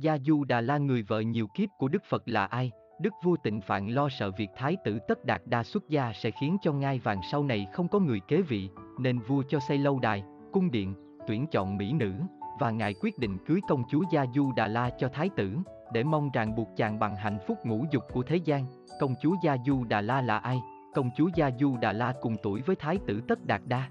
[0.00, 2.70] Gia Du Đà La người vợ nhiều kiếp của Đức Phật là ai?
[3.00, 6.30] Đức vua tịnh phạn lo sợ việc thái tử tất đạt đa xuất gia sẽ
[6.30, 9.78] khiến cho ngai vàng sau này không có người kế vị, nên vua cho xây
[9.78, 10.22] lâu đài,
[10.52, 10.94] cung điện,
[11.26, 12.12] tuyển chọn mỹ nữ,
[12.60, 15.56] và ngài quyết định cưới công chúa Gia Du Đà La cho thái tử,
[15.92, 18.66] để mong ràng buộc chàng bằng hạnh phúc ngũ dục của thế gian.
[19.00, 20.58] Công chúa Gia Du Đà La là ai?
[20.94, 23.88] Công chúa Gia Du Đà La cùng tuổi với thái tử Tất Đạt Đa.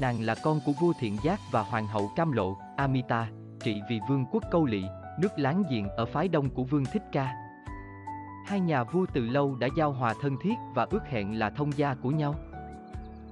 [0.00, 3.28] Nàng là con của vua Thiện Giác và hoàng hậu Cam Lộ, Amita,
[3.64, 4.84] trị vì vương quốc Câu Lị,
[5.18, 7.34] nước láng giềng ở phái đông của vương Thích Ca.
[8.46, 11.72] Hai nhà vua từ lâu đã giao hòa thân thiết và ước hẹn là thông
[11.76, 12.34] gia của nhau.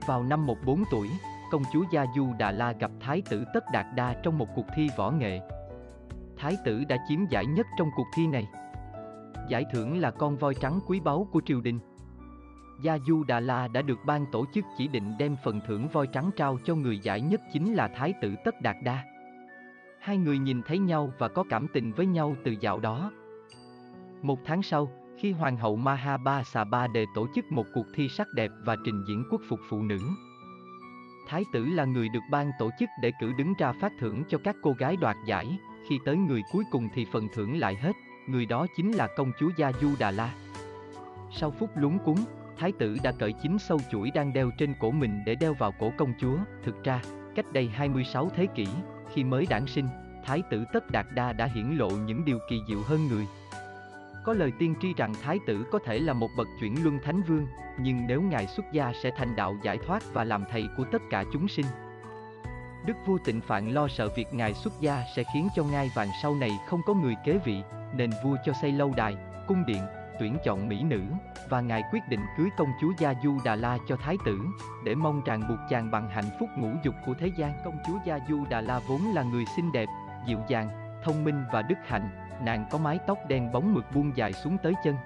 [0.07, 1.09] Vào năm 14 tuổi,
[1.51, 4.67] công chúa Gia Du Đà La gặp Thái tử Tất Đạt Đa trong một cuộc
[4.77, 5.41] thi võ nghệ.
[6.39, 8.49] Thái tử đã chiếm giải nhất trong cuộc thi này.
[9.49, 11.79] Giải thưởng là con voi trắng quý báu của triều đình.
[12.83, 16.07] Gia Du Đà La đã được ban tổ chức chỉ định đem phần thưởng voi
[16.07, 19.12] trắng trao cho người giải nhất chính là Thái tử Tất Đạt Đa.
[20.03, 23.13] Hai người nhìn thấy nhau và có cảm tình với nhau từ dạo đó.
[24.23, 28.27] Một tháng sau, khi Hoàng hậu Mahaba Saba đề tổ chức một cuộc thi sắc
[28.35, 29.99] đẹp và trình diễn quốc phục phụ nữ.
[31.29, 34.39] Thái tử là người được ban tổ chức để cử đứng ra phát thưởng cho
[34.45, 37.93] các cô gái đoạt giải, khi tới người cuối cùng thì phần thưởng lại hết,
[38.29, 40.35] người đó chính là công chúa Gia Du Đà La.
[41.31, 42.17] Sau phút lúng cuốn,
[42.59, 45.73] thái tử đã cởi chính sâu chuỗi đang đeo trên cổ mình để đeo vào
[45.81, 46.37] cổ công chúa.
[46.65, 47.03] Thực ra,
[47.35, 48.67] cách đây 26 thế kỷ,
[49.15, 49.89] khi mới đản sinh,
[50.25, 53.27] thái tử Tất Đạt Đa đã hiển lộ những điều kỳ diệu hơn người.
[54.25, 57.23] Có lời tiên tri rằng thái tử có thể là một bậc chuyển luân thánh
[57.23, 57.47] vương,
[57.79, 61.03] nhưng nếu ngài xuất gia sẽ thành đạo giải thoát và làm thầy của tất
[61.11, 61.67] cả chúng sinh.
[62.87, 66.09] Đức vua tịnh phạn lo sợ việc ngài xuất gia sẽ khiến cho ngai vàng
[66.23, 67.63] sau này không có người kế vị,
[67.97, 69.17] nên vua cho xây lâu đài,
[69.47, 69.83] cung điện,
[70.23, 71.01] tuyển chọn mỹ nữ,
[71.49, 74.41] và ngài quyết định cưới công chúa Gia Du Đà La cho thái tử,
[74.85, 77.53] để mong ràng buộc chàng bằng hạnh phúc ngũ dục của thế gian.
[77.65, 79.89] Công chúa Gia Du Đà La vốn là người xinh đẹp,
[80.27, 80.69] dịu dàng,
[81.05, 82.11] thông minh và đức hạnh,
[82.45, 84.97] nàng có mái tóc đen bóng mượt buông dài xuống tới chân.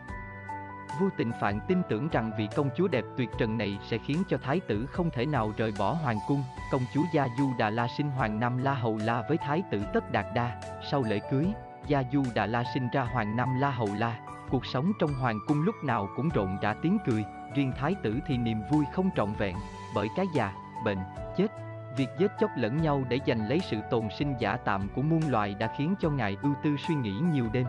[1.00, 4.22] Vua Tịnh Phạn tin tưởng rằng vị công chúa đẹp tuyệt trần này sẽ khiến
[4.28, 6.42] cho thái tử không thể nào rời bỏ hoàng cung.
[6.72, 9.82] Công chúa Gia Du Đà La sinh hoàng Nam La Hầu La với thái tử
[9.94, 10.60] Tất Đạt Đa.
[10.90, 11.46] Sau lễ cưới,
[11.86, 14.25] Gia Du Đà La sinh ra hoàng Nam La Hầu La.
[14.50, 17.24] Cuộc sống trong hoàng cung lúc nào cũng rộn rã tiếng cười,
[17.54, 19.56] riêng thái tử thì niềm vui không trọn vẹn,
[19.94, 20.52] bởi cái già,
[20.84, 20.98] bệnh,
[21.36, 21.46] chết.
[21.96, 25.20] Việc giết chóc lẫn nhau để giành lấy sự tồn sinh giả tạm của muôn
[25.28, 27.66] loài đã khiến cho ngài ưu tư suy nghĩ nhiều đêm.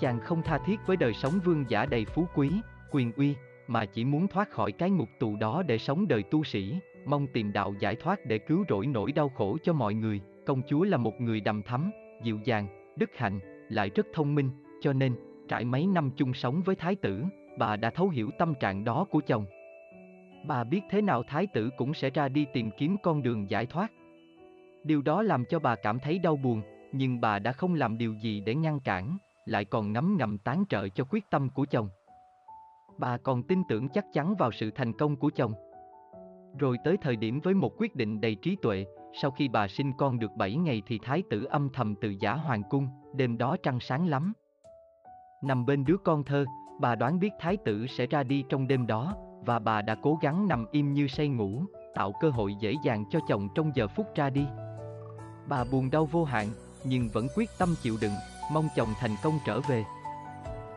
[0.00, 2.50] Chàng không tha thiết với đời sống vương giả đầy phú quý,
[2.90, 3.34] quyền uy,
[3.66, 7.26] mà chỉ muốn thoát khỏi cái ngục tù đó để sống đời tu sĩ, mong
[7.26, 10.20] tìm đạo giải thoát để cứu rỗi nỗi đau khổ cho mọi người.
[10.46, 11.90] Công chúa là một người đầm thắm,
[12.22, 15.14] dịu dàng, đức hạnh, lại rất thông minh, cho nên,
[15.48, 17.24] trải mấy năm chung sống với thái tử,
[17.58, 19.46] bà đã thấu hiểu tâm trạng đó của chồng.
[20.46, 23.66] Bà biết thế nào thái tử cũng sẽ ra đi tìm kiếm con đường giải
[23.66, 23.92] thoát.
[24.84, 26.62] Điều đó làm cho bà cảm thấy đau buồn,
[26.92, 30.64] nhưng bà đã không làm điều gì để ngăn cản, lại còn ngấm ngầm tán
[30.68, 31.88] trợ cho quyết tâm của chồng.
[32.98, 35.52] Bà còn tin tưởng chắc chắn vào sự thành công của chồng.
[36.58, 38.86] Rồi tới thời điểm với một quyết định đầy trí tuệ,
[39.22, 42.34] sau khi bà sinh con được 7 ngày thì thái tử âm thầm từ giả
[42.34, 44.32] hoàng cung, đêm đó trăng sáng lắm.
[45.44, 46.44] Nằm bên đứa con thơ,
[46.78, 49.14] bà đoán biết thái tử sẽ ra đi trong đêm đó,
[49.46, 51.62] và bà đã cố gắng nằm im như say ngủ,
[51.94, 54.46] tạo cơ hội dễ dàng cho chồng trong giờ phút ra đi.
[55.48, 56.48] Bà buồn đau vô hạn,
[56.84, 58.12] nhưng vẫn quyết tâm chịu đựng,
[58.52, 59.84] mong chồng thành công trở về.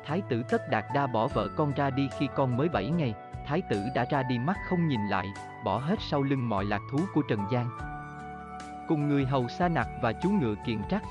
[0.05, 3.13] Thái tử Tất Đạt Đa bỏ vợ con ra đi khi con mới 7 ngày,
[3.45, 5.27] thái tử đã ra đi mắt không nhìn lại,
[5.65, 7.69] bỏ hết sau lưng mọi lạc thú của Trần gian.
[8.87, 11.03] Cùng người hầu sa nặc và chú ngựa kiện trắc,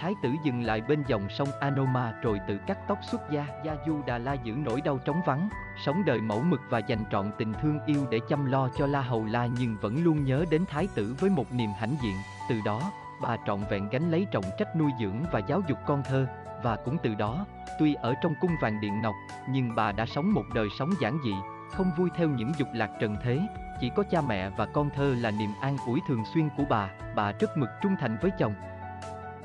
[0.00, 3.46] Thái tử dừng lại bên dòng sông Anoma rồi tự cắt tóc xuất gia.
[3.64, 5.48] Gia Du Đà La giữ nỗi đau trống vắng,
[5.84, 9.00] sống đời mẫu mực và dành trọn tình thương yêu để chăm lo cho La
[9.00, 12.16] Hầu La nhưng vẫn luôn nhớ đến Thái tử với một niềm hãnh diện.
[12.48, 16.02] Từ đó, bà trọn vẹn gánh lấy trọng trách nuôi dưỡng và giáo dục con
[16.02, 16.26] thơ,
[16.62, 17.46] và cũng từ đó,
[17.78, 19.14] tuy ở trong cung vàng điện ngọc,
[19.48, 21.34] nhưng bà đã sống một đời sống giản dị,
[21.70, 23.40] không vui theo những dục lạc trần thế,
[23.80, 26.90] chỉ có cha mẹ và con thơ là niềm an ủi thường xuyên của bà,
[27.16, 28.54] bà rất mực trung thành với chồng.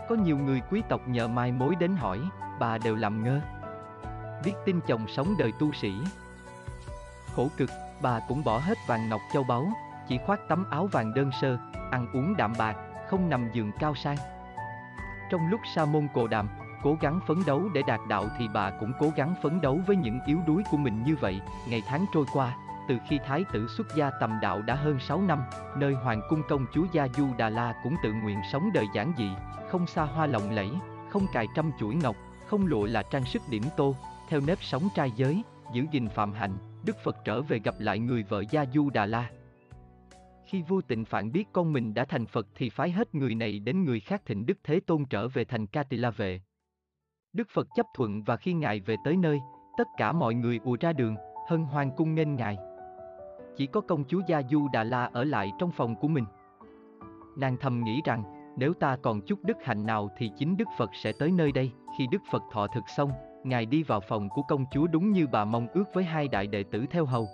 [0.10, 2.20] Có nhiều người quý tộc nhờ mai mối đến hỏi,
[2.60, 3.42] bà đều làm ngơ.
[4.46, 5.94] Biết tin chồng sống đời tu sĩ.
[7.36, 7.70] Khổ cực,
[8.02, 9.68] bà cũng bỏ hết vàng ngọc châu báu,
[10.08, 11.58] chỉ khoác tấm áo vàng đơn sơ,
[11.92, 12.76] ăn uống đạm bạc,
[13.10, 14.18] không nằm giường cao sang.
[15.32, 16.48] Trong lúc Sa môn Cồ Đàm
[16.84, 19.96] cố gắng phấn đấu để đạt đạo thì bà cũng cố gắng phấn đấu với
[19.96, 21.42] những yếu đuối của mình như vậy.
[21.70, 22.56] Ngày tháng trôi qua,
[22.92, 25.40] từ khi Thái tử xuất gia tầm đạo đã hơn 6 năm,
[25.78, 29.14] nơi Hoàng cung công chúa Gia Du Đà La cũng tự nguyện sống đời giản
[29.18, 29.30] dị,
[29.70, 30.70] không xa hoa lộng lẫy,
[31.10, 32.16] không cài trăm chuỗi ngọc,
[32.48, 33.96] không lụa là trang sức điểm tô,
[34.30, 35.44] theo nếp sống trai giới,
[35.74, 39.06] giữ gìn phạm hạnh, Đức Phật trở về gặp lại người vợ Gia Du Đà
[39.06, 39.30] La.
[40.46, 43.60] Khi vua tịnh phạn biết con mình đã thành Phật thì phái hết người này
[43.60, 46.42] đến người khác thịnh Đức Thế Tôn trở về thành Ca Tỳ La Vệ.
[47.34, 49.40] Đức Phật chấp thuận và khi Ngài về tới nơi,
[49.78, 51.16] tất cả mọi người ùa ra đường,
[51.50, 52.58] hân hoan cung nghênh Ngài.
[53.58, 56.26] Chỉ có công chúa Gia Du Đà La ở lại trong phòng của mình.
[57.38, 58.24] Nàng thầm nghĩ rằng,
[58.58, 61.72] nếu ta còn chút đức hạnh nào thì chính Đức Phật sẽ tới nơi đây.
[61.98, 63.12] Khi Đức Phật thọ thực xong,
[63.44, 66.48] Ngài đi vào phòng của công chúa đúng như bà mong ước với hai đại
[66.48, 67.28] đệ tử theo hầu.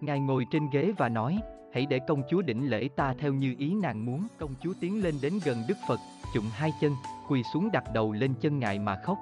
[0.00, 1.40] Ngài ngồi trên ghế và nói,
[1.74, 4.26] hãy để công chúa đỉnh lễ ta theo như ý nàng muốn.
[4.38, 6.00] Công chúa tiến lên đến gần Đức Phật,
[6.34, 6.92] chụm hai chân,
[7.28, 9.18] quỳ xuống đặt đầu lên chân ngài mà khóc.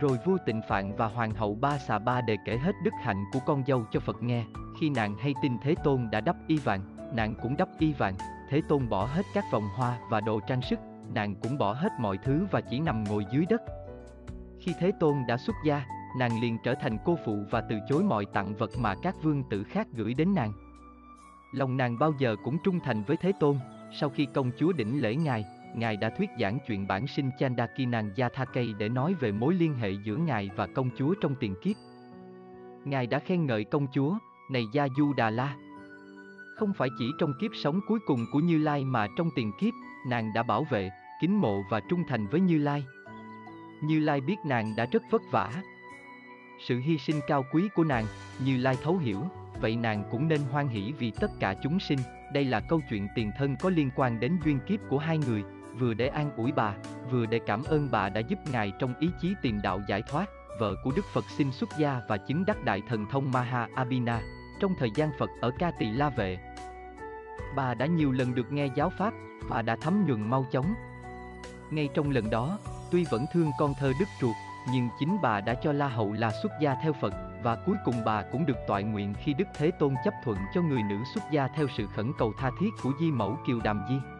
[0.00, 3.24] Rồi vua tịnh phạn và hoàng hậu ba xà ba đề kể hết đức hạnh
[3.32, 4.44] của con dâu cho Phật nghe.
[4.80, 6.80] Khi nàng hay tin Thế Tôn đã đắp y vàng,
[7.14, 8.14] nàng cũng đắp y vàng.
[8.48, 10.78] Thế Tôn bỏ hết các vòng hoa và đồ trang sức,
[11.14, 13.62] nàng cũng bỏ hết mọi thứ và chỉ nằm ngồi dưới đất.
[14.60, 15.86] Khi Thế Tôn đã xuất gia,
[16.18, 19.44] nàng liền trở thành cô phụ và từ chối mọi tặng vật mà các vương
[19.50, 20.52] tử khác gửi đến nàng.
[21.52, 23.58] Lòng nàng bao giờ cũng trung thành với Thế Tôn,
[24.00, 25.44] sau khi công chúa đỉnh lễ ngài,
[25.74, 29.90] ngài đã thuyết giảng chuyện bản sinh Chandakinan Yathakei để nói về mối liên hệ
[29.90, 31.76] giữa ngài và công chúa trong tiền kiếp.
[32.84, 34.18] Ngài đã khen ngợi công chúa,
[34.50, 35.56] này Gia Du Đà La.
[36.56, 39.74] Không phải chỉ trong kiếp sống cuối cùng của Như Lai mà trong tiền kiếp,
[40.08, 40.90] nàng đã bảo vệ,
[41.20, 42.84] kính mộ và trung thành với Như Lai.
[43.82, 45.50] Như Lai biết nàng đã rất vất vả.
[46.66, 48.04] Sự hy sinh cao quý của nàng,
[48.44, 49.22] Như Lai thấu hiểu,
[49.60, 51.98] vậy nàng cũng nên hoan hỷ vì tất cả chúng sinh.
[52.34, 55.42] Đây là câu chuyện tiền thân có liên quan đến duyên kiếp của hai người,
[55.80, 56.74] vừa để an ủi bà,
[57.10, 60.26] vừa để cảm ơn bà đã giúp ngài trong ý chí tìm đạo giải thoát.
[60.58, 64.20] Vợ của Đức Phật xin xuất gia và chứng đắc đại thần thông Maha Abhina
[64.60, 66.38] trong thời gian Phật ở Ca Tỳ La Vệ.
[67.56, 69.14] Bà đã nhiều lần được nghe giáo pháp
[69.48, 70.74] và đã thấm nhuần mau chóng.
[71.70, 72.58] Ngay trong lần đó,
[72.90, 74.36] tuy vẫn thương con thơ Đức Ruột,
[74.72, 77.94] nhưng chính bà đã cho La Hậu là xuất gia theo Phật, và cuối cùng
[78.04, 81.24] bà cũng được toại nguyện khi Đức Thế Tôn chấp thuận cho người nữ xuất
[81.30, 84.19] gia theo sự khẩn cầu tha thiết của Di Mẫu Kiều Đàm Di.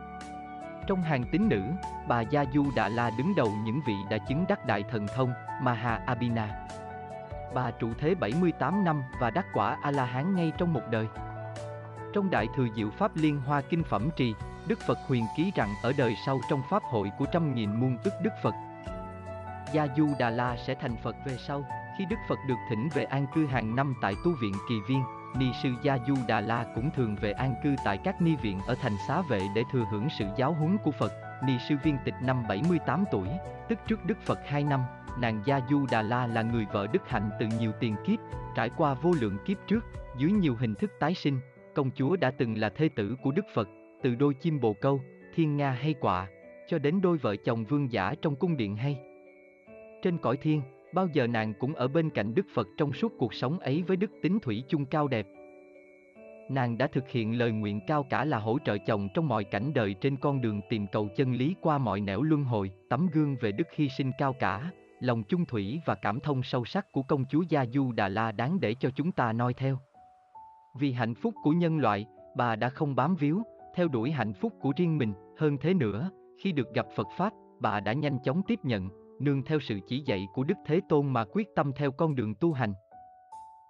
[0.87, 1.63] Trong hàng tín nữ,
[2.09, 5.33] bà Gia Du Đà La đứng đầu những vị đã chứng đắc đại thần thông,
[5.63, 6.67] Maha Abhina.
[7.55, 11.07] Bà trụ thế 78 năm và đắc quả A-la-hán ngay trong một đời.
[12.15, 14.35] Trong Đại Thừa Diệu Pháp Liên Hoa Kinh Phẩm Trì,
[14.69, 17.97] Đức Phật huyền ký rằng ở đời sau trong Pháp hội của trăm nghìn muôn
[18.05, 18.55] ức Đức Phật,
[19.73, 21.65] Gia Du Đà La sẽ thành Phật về sau,
[21.99, 25.03] khi Đức Phật được thỉnh về an cư hàng năm tại tu viện Kỳ Viên,
[25.39, 28.59] Ni sư Gia Du Đà La cũng thường về an cư tại các ni viện
[28.67, 31.13] ở thành xá vệ để thừa hưởng sự giáo huấn của Phật.
[31.45, 33.29] Ni sư viên tịch năm 78 tuổi,
[33.69, 34.81] tức trước Đức Phật 2 năm,
[35.21, 38.19] nàng Gia Du Đà La là người vợ đức hạnh từ nhiều tiền kiếp,
[38.57, 39.85] trải qua vô lượng kiếp trước,
[40.19, 41.41] dưới nhiều hình thức tái sinh,
[41.75, 43.69] công chúa đã từng là thê tử của Đức Phật,
[44.03, 45.01] từ đôi chim bồ câu,
[45.35, 46.29] thiên nga hay quạ,
[46.69, 48.99] cho đến đôi vợ chồng vương giả trong cung điện hay.
[50.03, 50.63] Trên cõi thiên,
[50.95, 53.97] bao giờ nàng cũng ở bên cạnh Đức Phật trong suốt cuộc sống ấy với
[53.97, 55.27] đức tính thủy chung cao đẹp.
[56.51, 59.73] Nàng đã thực hiện lời nguyện cao cả là hỗ trợ chồng trong mọi cảnh
[59.75, 63.37] đời trên con đường tìm cầu chân lý qua mọi nẻo luân hồi, tấm gương
[63.41, 64.71] về đức hy sinh cao cả,
[65.01, 68.33] lòng chung thủy và cảm thông sâu sắc của công chúa Gia Du Đà La
[68.33, 69.79] đáng để cho chúng ta noi theo.
[70.79, 73.43] Vì hạnh phúc của nhân loại, bà đã không bám víu,
[73.75, 76.11] theo đuổi hạnh phúc của riêng mình, hơn thế nữa,
[76.43, 78.89] khi được gặp Phật Pháp, bà đã nhanh chóng tiếp nhận,
[79.21, 82.35] nương theo sự chỉ dạy của Đức Thế Tôn mà quyết tâm theo con đường
[82.35, 82.75] tu hành.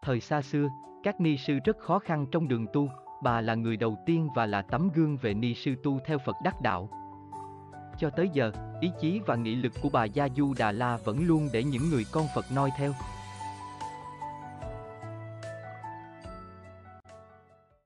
[0.02, 0.68] Thời xa xưa,
[1.02, 2.88] các ni sư rất khó khăn trong đường tu,
[3.22, 6.36] bà là người đầu tiên và là tấm gương về ni sư tu theo Phật
[6.44, 6.90] đắc đạo.
[7.98, 11.26] Cho tới giờ, ý chí và nghị lực của bà Gia Du Đà La vẫn
[11.26, 12.92] luôn để những người con Phật noi theo.